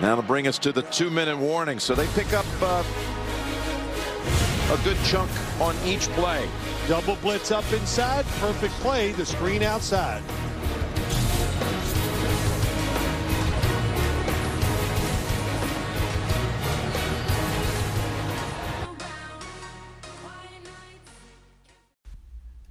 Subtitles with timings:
[0.00, 1.78] That'll bring us to the two-minute warning.
[1.78, 2.82] So they pick up uh,
[4.70, 5.30] a good chunk
[5.60, 6.48] on each play.
[6.88, 8.24] Double blitz up inside.
[8.40, 9.12] Perfect play.
[9.12, 10.22] The screen outside.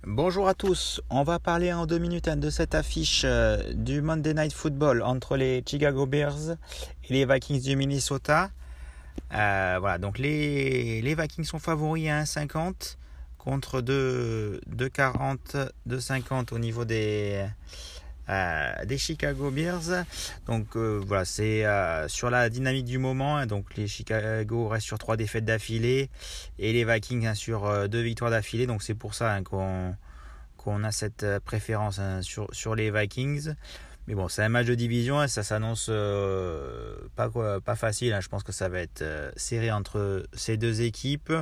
[0.07, 4.01] Bonjour à tous, on va parler en deux minutes hein, de cette affiche euh, du
[4.01, 6.57] Monday Night Football entre les Chicago Bears
[7.07, 8.49] et les Vikings du Minnesota.
[9.31, 12.97] Euh, voilà, donc les, Vikings sont favoris à 1,50
[13.37, 17.45] contre 2,40, 2,50 au niveau des,
[18.85, 20.05] des Chicago Bears.
[20.47, 21.65] Donc voilà, c'est
[22.07, 23.37] sur la dynamique du moment.
[23.37, 26.09] Hein, donc les Chicago restent sur trois défaites d'affilée
[26.59, 28.67] et les Vikings hein, sur deux victoires d'affilée.
[28.67, 29.95] Donc c'est pour ça qu'on
[30.63, 33.53] qu'on a cette euh, préférence hein, sur, sur, les Vikings.
[34.07, 38.13] Mais bon, c'est un match de division et ça s'annonce euh, pas, pas facile.
[38.13, 38.19] Hein.
[38.21, 41.33] Je pense que ça va être euh, serré entre ces deux équipes.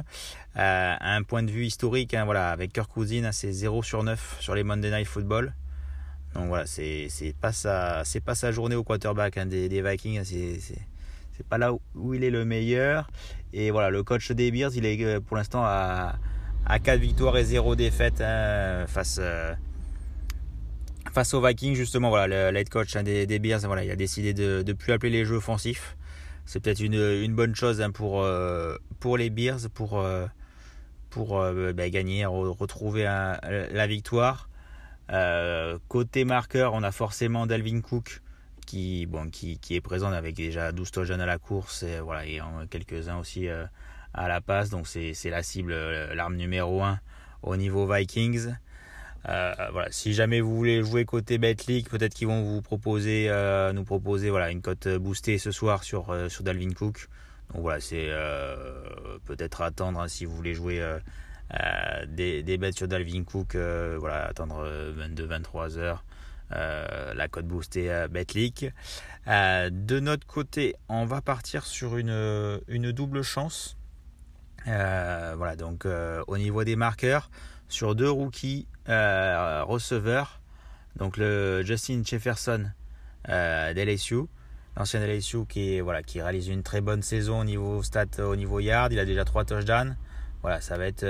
[0.55, 4.55] un point de vue historique, hein, voilà, avec Kirk Cousine, c'est 0 sur 9 sur
[4.55, 5.53] les Monday Night Football.
[6.35, 7.09] Donc voilà, c'est
[7.41, 10.23] pas, sa, pas sa journée au quarterback des, des, Vikings.
[10.23, 13.09] C'est pas là où il est le meilleur.
[13.53, 16.15] Et voilà, le coach des Bears, il est pour l'instant à
[16.69, 19.53] à 4 victoires et 0 défaites hein, face, euh,
[21.11, 21.75] face aux Vikings.
[21.75, 24.93] Justement, voilà, le head coach hein, des, Bears, voilà, il a décidé de ne plus
[24.93, 25.97] appeler les jeux offensifs.
[26.45, 30.25] C'est peut-être une, une, bonne chose hein, pour, euh, pour les Bears, pour, euh,
[31.09, 31.41] pour
[31.73, 34.49] bah, gagner, retrouver la victoire.
[35.87, 38.21] Côté marqueur, on a forcément Dalvin Cook
[38.65, 42.25] qui, bon, qui, qui est présent avec déjà 12 touchdowns à la course et, voilà,
[42.25, 43.49] et quelques-uns aussi
[44.13, 44.69] à la passe.
[44.69, 46.99] Donc c'est la cible, euh, l'arme numéro 1
[47.43, 48.53] au niveau Vikings.
[49.27, 53.73] Euh, voilà, si jamais vous voulez jouer côté Betclic, peut-être qu'ils vont vous proposer, euh,
[53.73, 57.07] nous proposer voilà une cote boostée ce soir sur sur Dalvin Cook.
[57.53, 58.09] Donc voilà, c'est
[59.25, 60.81] peut-être attendre hein, si vous voulez jouer
[62.07, 63.55] des, des bêtes sur Dalvin Cook.
[63.55, 64.65] voilà, attendre
[64.97, 66.03] 22-23 heures.
[66.51, 68.67] la cote boostée à Betclic.
[69.27, 73.79] de notre côté, on va partir sur une, une double chance.
[74.67, 77.29] Euh, voilà, donc euh, au niveau des marqueurs,
[77.67, 80.41] sur deux rookies euh, receveurs,
[80.95, 82.71] donc le Justin Jefferson
[83.27, 84.21] d'LSU,
[84.75, 88.59] l'ancien LSU qui, voilà, qui réalise une très bonne saison au niveau stat, au niveau
[88.59, 89.95] yard, il a déjà trois touchdowns.
[90.41, 91.05] Voilà, ça va être.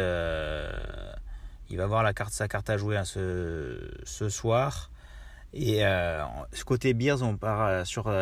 [1.69, 4.91] il va avoir la carte, sa carte à jouer hein, ce, soir.
[5.53, 8.13] Et ce côté Bears, on part sur,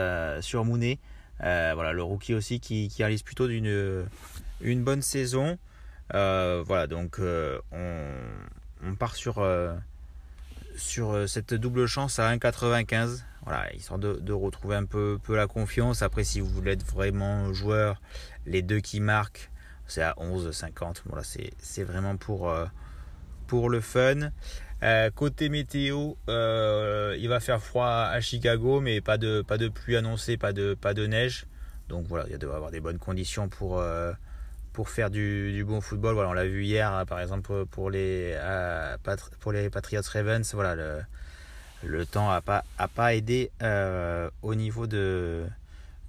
[0.41, 0.99] sur Mooney.
[1.39, 4.05] voilà, le rookie aussi qui, qui réalise plutôt d'une
[4.61, 5.57] une bonne saison.
[6.13, 9.75] Euh, voilà, donc euh, on, part sur, euh,
[10.75, 13.23] sur cette double chance à 1,95.
[13.43, 16.01] Voilà, histoire de, de, retrouver un peu, peu la confiance.
[16.01, 18.01] Après, si vous voulez être vraiment joueur,
[18.45, 19.49] les deux qui marquent,
[19.87, 21.01] c'est à 11,50.
[21.05, 22.53] Voilà, c'est vraiment pour,
[23.47, 24.31] pour le fun.
[25.15, 30.37] côté météo, il va faire froid à Chicago, mais pas de, pas de pluie annoncée,
[30.37, 31.45] pas de, pas de neige.
[31.89, 33.81] Donc voilà, il doit y avoir des bonnes conditions pour,
[34.77, 36.13] pour faire du, bon football.
[36.13, 38.95] Voilà, on l'a vu hier, hein, par exemple, pour les, euh,
[39.39, 40.53] pour les Patriots Ravens.
[40.53, 41.01] Voilà, le,
[41.83, 45.47] le temps n'a pas, a pas aidé euh, au niveau de,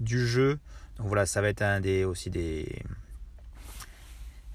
[0.01, 0.59] du jeu.
[0.99, 2.83] Donc voilà, ça va être un des, aussi des,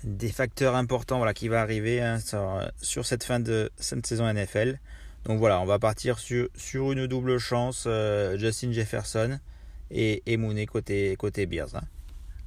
[0.03, 2.19] des facteurs importants voilà, qui va arriver hein,
[2.81, 4.79] sur, cette fin de cette saison NFL.
[5.25, 9.39] Donc voilà, on va partir sur, sur une double chance, euh, Justin Jefferson
[9.91, 11.75] et, et Mooney côté, côté Bears.
[11.75, 11.83] Hein.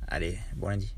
[0.08, 0.95] Allez, bon lundi.